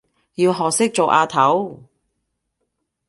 [0.33, 1.83] 要學識做阿頭